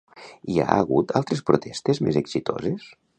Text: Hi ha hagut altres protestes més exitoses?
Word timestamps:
Hi 0.53 0.55
ha 0.61 0.77
hagut 0.77 1.13
altres 1.19 1.45
protestes 1.51 2.01
més 2.07 2.19
exitoses? 2.23 2.89